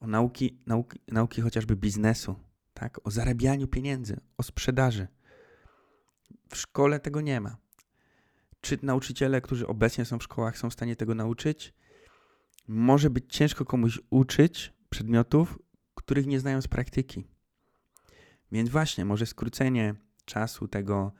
o 0.00 0.06
nauki, 0.06 0.58
nauki, 0.66 0.98
nauki 1.08 1.40
chociażby 1.40 1.76
biznesu, 1.76 2.34
tak? 2.74 3.00
o 3.06 3.10
zarabianiu 3.10 3.68
pieniędzy, 3.68 4.20
o 4.38 4.42
sprzedaży. 4.42 5.08
W 6.48 6.56
szkole 6.56 7.00
tego 7.00 7.20
nie 7.20 7.40
ma. 7.40 7.56
Czy 8.60 8.78
nauczyciele, 8.82 9.40
którzy 9.40 9.66
obecnie 9.66 10.04
są 10.04 10.18
w 10.18 10.22
szkołach, 10.22 10.58
są 10.58 10.70
w 10.70 10.72
stanie 10.72 10.96
tego 10.96 11.14
nauczyć? 11.14 11.74
Może 12.68 13.10
być 13.10 13.24
ciężko 13.36 13.64
komuś 13.64 14.00
uczyć 14.10 14.72
przedmiotów, 14.90 15.58
których 15.94 16.26
nie 16.26 16.40
znają 16.40 16.62
z 16.62 16.68
praktyki. 16.68 17.24
Więc 18.52 18.70
właśnie, 18.70 19.04
może 19.04 19.26
skrócenie 19.26 19.94
czasu 20.24 20.68
tego 20.68 21.12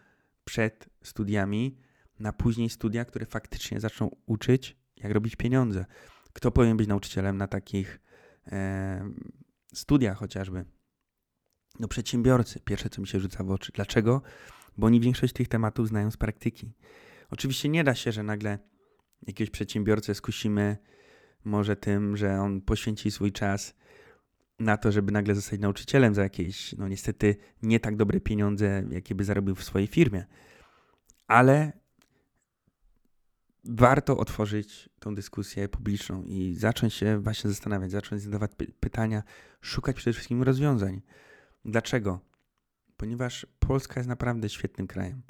przed 0.45 0.89
studiami 1.03 1.79
na 2.23 2.33
później 2.33 2.71
studia, 2.71 3.05
które 3.05 3.27
faktycznie 3.27 3.81
zaczną 3.81 4.11
uczyć, 4.27 4.77
jak 4.97 5.13
robić 5.13 5.37
pieniądze. 5.37 5.85
Kto 6.33 6.51
powinien 6.51 6.77
być 6.77 6.89
nauczycielem 6.89 7.37
na 7.37 7.49
takich 7.49 8.01
e, 8.53 9.11
studiach 9.75 10.19
chociażby? 10.19 10.65
No 11.81 11.89
przedsiębiorcy, 11.89 12.61
pierwsze 12.61 12.91
co 12.91 13.01
mi 13.01 13.07
się 13.09 13.21
rzuca 13.21 13.45
w 13.45 13.51
oczy. 13.51 13.73
Dlaczego? 13.75 14.23
Bo 14.77 14.87
oni 14.87 15.01
większość 15.01 15.33
tych 15.33 15.49
tematów 15.49 15.89
znają 15.89 16.11
z 16.11 16.17
praktyki. 16.17 16.73
Oczywiście 17.31 17.69
nie 17.69 17.85
da 17.85 17.95
się, 17.95 18.13
że 18.13 18.23
nagle 18.23 18.59
jakiegoś 19.27 19.51
przedsiębiorcę 19.51 20.15
skusimy 20.15 20.77
może 21.45 21.77
tym, 21.77 22.17
że 22.17 22.41
on 22.41 22.61
poświęci 22.61 23.11
swój 23.11 23.33
czas 23.33 23.75
na 24.59 24.77
to, 24.77 24.93
żeby 24.93 25.13
nagle 25.13 25.35
zostać 25.35 25.61
nauczycielem 25.61 26.15
za 26.15 26.23
jakieś, 26.23 26.73
no 26.73 26.89
niestety, 26.89 27.37
nie 27.63 27.81
tak 27.81 27.97
dobre 27.97 28.21
pieniądze, 28.21 28.85
jakie 28.91 29.15
by 29.15 29.25
zarobił 29.25 29.55
w 29.55 29.65
swojej 29.65 29.87
firmie. 29.89 30.27
Ale 31.27 31.82
warto 33.65 34.19
otworzyć 34.19 34.89
tą 35.01 35.15
dyskusję 35.15 35.69
publiczną 35.69 36.23
i 36.23 36.55
zacząć 36.55 36.95
się 36.95 37.19
właśnie 37.19 37.51
zastanawiać, 37.51 37.91
zacząć 37.91 38.23
zadawać 38.23 38.55
py 38.55 38.67
pytania, 38.81 39.23
szukać 39.61 39.97
przede 39.97 40.13
wszystkim 40.13 40.43
rozwiązań. 40.43 41.03
Dlaczego? 41.65 42.21
Ponieważ 42.97 43.47
Polska 43.59 44.01
jest 44.01 44.09
naprawdę 44.09 44.49
świetnym 44.49 44.87
krajem. 44.87 45.23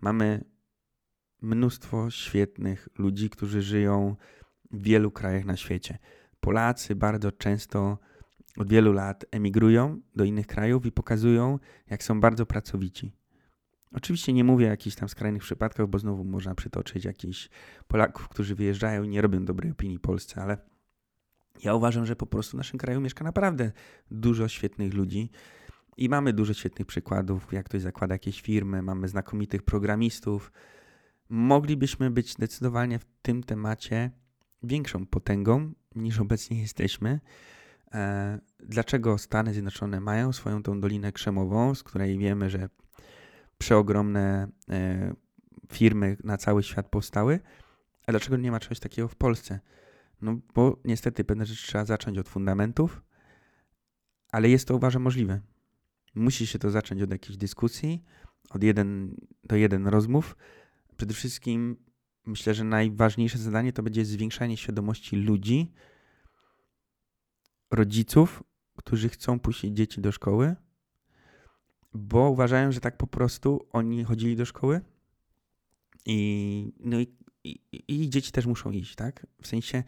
Mamy 0.00 0.44
mnóstwo 1.42 2.10
świetnych 2.10 2.88
ludzi, 2.98 3.30
którzy 3.30 3.62
żyją 3.62 4.16
w 4.70 4.82
wielu 4.82 5.10
krajach 5.10 5.44
na 5.44 5.56
świecie. 5.56 5.98
Polacy 6.40 6.94
bardzo 6.94 7.32
często 7.32 7.98
od 8.56 8.68
wielu 8.68 8.92
lat 8.92 9.24
emigrują 9.30 10.00
do 10.16 10.24
innych 10.24 10.46
krajów 10.46 10.86
i 10.86 10.92
pokazują, 10.92 11.58
jak 11.90 12.02
są 12.02 12.20
bardzo 12.20 12.46
pracowici. 12.46 13.17
Oczywiście 13.92 14.32
nie 14.32 14.44
mówię 14.44 14.66
o 14.66 14.70
jakichś 14.70 14.96
tam 14.96 15.08
skrajnych 15.08 15.42
przypadkach, 15.42 15.86
bo 15.86 15.98
znowu 15.98 16.24
można 16.24 16.54
przytoczyć 16.54 17.04
jakichś 17.04 17.48
Polaków, 17.88 18.28
którzy 18.28 18.54
wyjeżdżają 18.54 19.02
i 19.02 19.08
nie 19.08 19.22
robią 19.22 19.44
dobrej 19.44 19.72
opinii 19.72 19.98
Polsce, 19.98 20.42
ale 20.42 20.58
ja 21.64 21.74
uważam, 21.74 22.06
że 22.06 22.16
po 22.16 22.26
prostu 22.26 22.56
w 22.56 22.58
naszym 22.58 22.78
kraju 22.78 23.00
mieszka 23.00 23.24
naprawdę 23.24 23.72
dużo 24.10 24.48
świetnych 24.48 24.94
ludzi 24.94 25.30
i 25.96 26.08
mamy 26.08 26.32
dużo 26.32 26.54
świetnych 26.54 26.86
przykładów, 26.86 27.52
jak 27.52 27.66
ktoś 27.66 27.82
zakłada 27.82 28.14
jakieś 28.14 28.42
firmy, 28.42 28.82
mamy 28.82 29.08
znakomitych 29.08 29.62
programistów. 29.62 30.52
Moglibyśmy 31.28 32.10
być 32.10 32.32
zdecydowanie 32.32 32.98
w 32.98 33.04
tym 33.22 33.42
temacie 33.42 34.10
większą 34.62 35.06
potęgą 35.06 35.72
niż 35.94 36.20
obecnie 36.20 36.60
jesteśmy. 36.60 37.20
E, 37.94 38.38
dlaczego 38.60 39.18
Stany 39.18 39.52
Zjednoczone 39.52 40.00
mają 40.00 40.32
swoją 40.32 40.62
tą 40.62 40.80
Dolinę 40.80 41.12
Krzemową, 41.12 41.74
z 41.74 41.82
której 41.82 42.18
wiemy, 42.18 42.50
że 42.50 42.68
przeogromne 43.58 44.48
e, 44.70 45.14
firmy 45.72 46.16
na 46.24 46.36
cały 46.36 46.62
świat 46.62 46.88
powstały, 46.88 47.40
a 48.06 48.12
dlaczego 48.12 48.36
nie 48.36 48.50
ma 48.50 48.60
czegoś 48.60 48.80
takiego 48.80 49.08
w 49.08 49.16
Polsce? 49.16 49.60
No 50.20 50.38
bo 50.54 50.80
niestety 50.84 51.24
pewne 51.24 51.46
rzeczy 51.46 51.66
trzeba 51.66 51.84
zacząć 51.84 52.18
od 52.18 52.28
fundamentów, 52.28 53.02
ale 54.32 54.48
jest 54.48 54.68
to 54.68 54.76
uważam 54.76 55.02
możliwe. 55.02 55.40
Musi 56.14 56.46
się 56.46 56.58
to 56.58 56.70
zacząć 56.70 57.02
od 57.02 57.10
jakiejś 57.10 57.36
dyskusji, 57.36 58.04
od 58.50 58.62
jeden 58.62 59.16
do 59.44 59.56
jeden 59.56 59.86
rozmów. 59.86 60.36
Przede 60.96 61.14
wszystkim 61.14 61.76
myślę, 62.26 62.54
że 62.54 62.64
najważniejsze 62.64 63.38
zadanie 63.38 63.72
to 63.72 63.82
będzie 63.82 64.04
zwiększanie 64.04 64.56
świadomości 64.56 65.16
ludzi, 65.16 65.72
rodziców, 67.70 68.42
którzy 68.76 69.08
chcą 69.08 69.40
puścić 69.40 69.76
dzieci 69.76 70.00
do 70.00 70.12
szkoły, 70.12 70.56
bo 71.98 72.30
uważają, 72.30 72.72
że 72.72 72.80
tak 72.80 72.96
po 72.96 73.06
prostu 73.06 73.66
oni 73.72 74.04
chodzili 74.04 74.36
do 74.36 74.44
szkoły 74.44 74.80
i, 76.06 76.72
no 76.80 77.00
i, 77.00 77.06
i, 77.44 77.60
i 77.88 78.10
dzieci 78.10 78.32
też 78.32 78.46
muszą 78.46 78.70
iść, 78.70 78.94
tak? 78.94 79.26
W 79.42 79.46
sensie, 79.46 79.82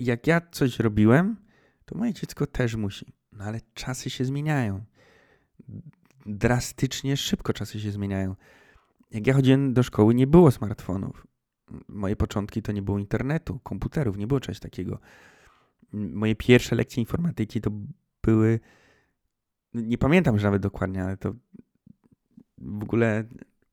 jak 0.00 0.26
ja 0.26 0.40
coś 0.40 0.78
robiłem, 0.78 1.36
to 1.84 1.98
moje 1.98 2.14
dziecko 2.14 2.46
też 2.46 2.74
musi. 2.74 3.12
No 3.32 3.44
ale 3.44 3.60
czasy 3.74 4.10
się 4.10 4.24
zmieniają. 4.24 4.84
Drastycznie 6.26 7.16
szybko 7.16 7.52
czasy 7.52 7.80
się 7.80 7.90
zmieniają. 7.90 8.36
Jak 9.10 9.26
ja 9.26 9.34
chodziłem 9.34 9.74
do 9.74 9.82
szkoły, 9.82 10.14
nie 10.14 10.26
było 10.26 10.50
smartfonów. 10.50 11.26
Moje 11.88 12.16
początki 12.16 12.62
to 12.62 12.72
nie 12.72 12.82
było 12.82 12.98
internetu, 12.98 13.58
komputerów, 13.58 14.16
nie 14.16 14.26
było 14.26 14.40
czegoś 14.40 14.60
takiego 14.60 15.00
moje 15.92 16.34
pierwsze 16.34 16.76
lekcje 16.76 17.00
informatyki 17.00 17.60
to 17.60 17.70
były. 18.22 18.60
Nie 19.74 19.98
pamiętam 19.98 20.34
już 20.34 20.42
nawet 20.42 20.62
dokładnie, 20.62 21.04
ale 21.04 21.16
to 21.16 21.34
w 22.58 22.82
ogóle 22.82 23.24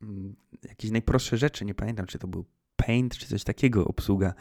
mm, 0.02 0.36
jakieś 0.64 0.92
najprostsze 0.92 1.38
rzeczy. 1.38 1.66
Nie 1.66 1.76
pamiętam, 1.76 2.06
czy 2.06 2.20
to 2.20 2.28
był 2.28 2.46
Paint, 2.76 3.18
czy 3.18 3.28
coś 3.28 3.44
takiego, 3.44 3.86
obsługa. 3.86 4.34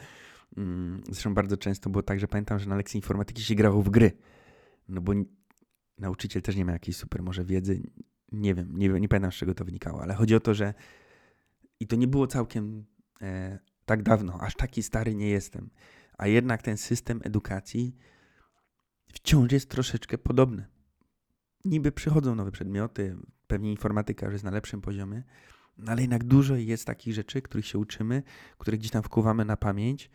Mm, 0.57 1.01
zresztą 1.05 1.33
bardzo 1.33 1.57
często 1.57 1.89
było 1.89 2.03
tak, 2.03 2.19
że 2.19 2.27
pamiętam, 2.27 2.59
że 2.59 2.69
na 2.69 2.75
lekcji 2.75 2.97
informatyki 2.97 3.43
się 3.43 3.55
grało 3.55 3.81
w 3.81 3.89
gry. 3.89 4.11
No 4.87 5.01
bo 5.01 5.13
nauczyciel 5.97 6.41
też 6.41 6.55
nie 6.55 6.65
ma 6.65 6.71
jakiejś 6.71 6.97
super 6.97 7.23
może 7.23 7.45
wiedzy. 7.45 7.81
Nie 8.31 8.53
wiem, 8.53 8.77
nie, 8.77 8.89
nie 8.89 9.07
pamiętam 9.07 9.31
z 9.31 9.35
czego 9.35 9.53
to 9.53 9.65
wynikało, 9.65 10.01
ale 10.01 10.13
chodzi 10.13 10.35
o 10.35 10.39
to, 10.39 10.53
że 10.53 10.73
i 11.79 11.87
to 11.87 11.95
nie 11.95 12.07
było 12.07 12.27
całkiem 12.27 12.85
e, 13.21 13.59
tak 13.85 14.03
dawno, 14.03 14.41
aż 14.41 14.55
taki 14.55 14.83
stary 14.83 15.15
nie 15.15 15.29
jestem, 15.29 15.69
a 16.17 16.27
jednak 16.27 16.61
ten 16.61 16.77
system 16.77 17.21
edukacji 17.23 17.95
wciąż 19.13 19.51
jest 19.51 19.69
troszeczkę 19.69 20.17
podobny. 20.17 20.67
Niby 21.69 21.91
przychodzą 21.91 22.35
nowe 22.35 22.51
przedmioty, 22.51 23.17
pewnie 23.47 23.71
informatyka 23.71 24.25
już 24.25 24.33
jest 24.33 24.45
na 24.45 24.51
lepszym 24.51 24.81
poziomie, 24.81 25.23
no 25.77 25.91
ale 25.91 26.01
jednak 26.01 26.23
dużo 26.23 26.55
jest 26.55 26.85
takich 26.85 27.13
rzeczy, 27.13 27.41
których 27.41 27.65
się 27.65 27.77
uczymy, 27.77 28.23
które 28.57 28.77
gdzieś 28.77 28.91
tam 28.91 29.03
wkuwamy 29.03 29.45
na 29.45 29.57
pamięć. 29.57 30.09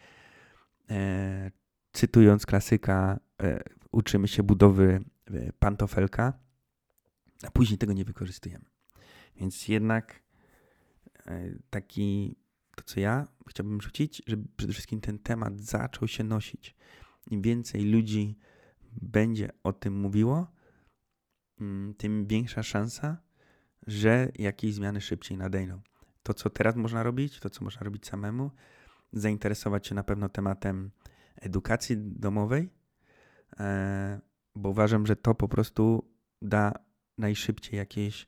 E, 0.91 1.51
cytując 1.93 2.47
klasyka, 2.47 3.21
e, 3.43 3.65
uczymy 3.93 4.29
się 4.29 4.43
budowy 4.43 5.05
e, 5.27 5.53
pantofelka, 5.53 6.33
a 7.47 7.51
później 7.51 7.79
tego 7.79 7.93
nie 7.93 8.05
wykorzystujemy. 8.05 8.65
Więc 9.37 9.69
jednak 9.69 10.23
e, 11.27 11.51
taki, 11.71 12.37
to 12.77 12.85
co 12.85 13.01
ja 13.01 13.27
chciałbym 13.49 13.81
rzucić, 13.81 14.23
żeby 14.27 14.49
przede 14.57 14.73
wszystkim 14.73 15.01
ten 15.01 15.19
temat 15.19 15.61
zaczął 15.61 16.09
się 16.09 16.25
nosić. 16.25 16.77
Im 17.31 17.43
więcej 17.43 17.85
ludzi 17.85 18.39
będzie 19.03 19.51
o 19.63 19.73
tym 19.73 20.01
mówiło, 20.01 20.54
tym 21.97 22.27
większa 22.27 22.63
szansa, 22.63 23.17
że 23.87 24.29
jakieś 24.39 24.75
zmiany 24.75 25.01
szybciej 25.01 25.39
nadejdą. 25.39 25.81
To, 26.23 26.35
co 26.35 26.51
teraz 26.51 26.77
można 26.77 27.03
robić, 27.03 27.41
to, 27.41 27.51
co 27.51 27.65
można 27.65 27.83
robić 27.83 28.07
samemu, 28.07 28.51
zainteresować 29.13 29.87
się 29.87 29.95
na 29.95 30.05
pewno 30.05 30.29
tematem 30.29 30.91
edukacji 31.37 31.97
domowej, 31.99 32.71
e, 33.61 34.21
bo 34.55 34.69
uważam, 34.69 35.07
że 35.07 35.17
to 35.17 35.35
po 35.35 35.49
prostu 35.49 36.11
da 36.43 36.73
najszybciej 37.19 37.79
jakieś 37.79 38.27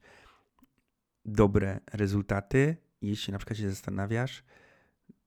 dobre 1.25 1.81
rezultaty, 1.93 2.77
jeśli 3.03 3.33
na 3.33 3.39
przykład 3.39 3.59
się 3.59 3.71
zastanawiasz, 3.71 4.45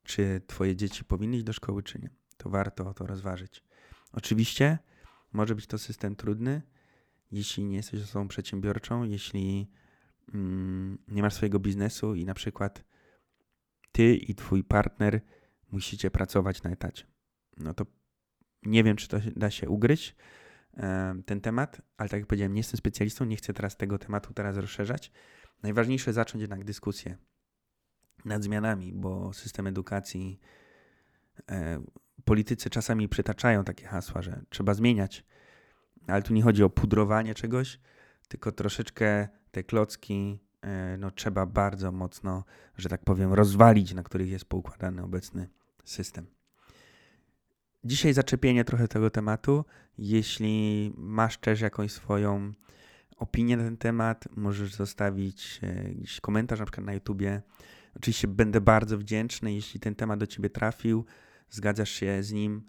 czy 0.04 0.42
twoje 0.48 0.76
dzieci 0.76 1.06
powinny 1.06 1.36
iść 1.36 1.46
do 1.46 1.54
szkoły, 1.54 1.84
czy 1.84 2.00
nie. 2.00 2.10
To 2.38 2.50
warto 2.50 2.94
to 2.94 3.08
rozważyć. 3.08 3.64
Oczywiście 4.14 4.78
może 5.34 5.56
być 5.56 5.68
to 5.68 5.78
system 5.78 6.16
trudny, 6.16 6.62
jeśli 7.32 7.66
nie 7.66 7.76
jesteś 7.76 8.04
osobą 8.04 8.28
przedsiębiorczą, 8.28 9.04
jeśli 9.04 9.72
mm, 10.34 10.98
nie 11.08 11.22
masz 11.22 11.34
swojego 11.34 11.60
biznesu 11.60 12.16
i 12.16 12.26
na 12.26 12.34
przykład 12.34 12.84
ty 13.92 14.16
i 14.16 14.36
twój 14.36 14.64
partner 14.64 15.22
musicie 15.72 16.12
pracować 16.12 16.64
na 16.64 16.70
etacie. 16.70 17.06
No 17.58 17.74
to 17.74 17.86
nie 18.64 18.84
wiem, 18.84 18.96
czy 18.96 19.08
to 19.08 19.18
da 19.36 19.52
się 19.52 19.70
ugryźć, 19.70 20.16
ten 21.26 21.42
temat, 21.42 21.82
ale 21.98 22.10
tak 22.10 22.20
jak 22.20 22.28
powiedziałem, 22.28 22.54
nie 22.54 22.60
jestem 22.60 22.78
specjalistą, 22.78 23.26
nie 23.26 23.36
chcę 23.36 23.54
teraz 23.54 23.78
tego 23.78 23.98
tematu 23.98 24.34
teraz 24.34 24.58
rozszerzać. 24.58 25.12
Najważniejsze 25.64 26.14
zacząć 26.14 26.42
jednak 26.42 26.64
dyskusję 26.64 27.18
nad 28.26 28.44
zmianami, 28.44 28.94
bo 28.94 29.34
system 29.34 29.68
edukacji, 29.68 30.40
e, 31.52 31.84
politycy 32.26 32.70
czasami 32.70 33.10
przytaczają 33.10 33.64
takie 33.64 33.86
hasła, 33.86 34.22
że 34.22 34.42
trzeba 34.50 34.74
zmieniać, 34.74 35.26
ale 36.10 36.22
tu 36.22 36.34
nie 36.34 36.44
chodzi 36.44 36.64
o 36.64 36.70
pudrowanie 36.70 37.36
czegoś, 37.36 37.80
tylko 38.28 38.52
troszeczkę 38.52 39.28
te 39.52 39.64
klocki 39.64 40.40
e, 40.62 40.98
no, 40.98 41.12
trzeba 41.12 41.46
bardzo 41.46 41.92
mocno, 41.92 42.44
że 42.78 42.90
tak 42.90 43.04
powiem, 43.04 43.34
rozwalić, 43.34 43.94
na 43.94 44.04
których 44.04 44.30
jest 44.30 44.46
poukładany 44.46 45.04
obecny 45.04 45.50
system. 45.86 46.26
Dzisiaj 47.84 48.14
zaczepienie 48.14 48.66
trochę 48.66 48.88
tego 48.88 49.10
tematu. 49.10 49.66
Jeśli 49.98 50.94
masz 50.98 51.38
też 51.38 51.62
jakąś 51.62 51.92
swoją 51.92 52.52
opinię 53.18 53.58
na 53.58 53.64
ten 53.64 53.78
temat, 53.78 54.28
możesz 54.36 54.74
zostawić 54.74 55.60
e, 55.64 55.90
jakiś 55.90 56.22
komentarz 56.22 56.60
na 56.60 56.66
przykład 56.66 56.86
na 56.86 56.94
YouTubie. 56.94 57.42
Oczywiście 57.96 58.28
będę 58.28 58.62
bardzo 58.62 58.98
wdzięczny, 58.98 59.54
jeśli 59.54 59.80
ten 59.80 59.96
temat 59.96 60.20
do 60.20 60.28
Ciebie 60.28 60.50
trafił, 60.50 61.06
zgadzasz 61.50 61.90
się 61.90 62.24
z 62.24 62.32
nim, 62.32 62.64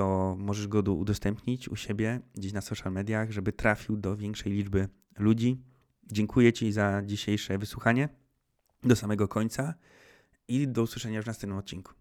to 0.00 0.36
możesz 0.38 0.68
go 0.68 0.78
udostępnić 0.78 1.68
u 1.68 1.76
siebie 1.76 2.20
gdzieś 2.34 2.52
na 2.52 2.60
social 2.60 2.92
mediach, 2.92 3.30
żeby 3.30 3.52
trafił 3.52 3.96
do 3.96 4.16
większej 4.16 4.52
liczby 4.52 4.88
ludzi. 5.18 5.62
Dziękuję 6.12 6.52
Ci 6.52 6.72
za 6.72 7.02
dzisiejsze 7.04 7.58
wysłuchanie 7.58 8.08
do 8.82 8.96
samego 8.96 9.28
końca 9.28 9.74
i 10.48 10.68
do 10.68 10.82
usłyszenia 10.82 11.22
w 11.22 11.26
następnym 11.26 11.58
odcinku. 11.58 11.99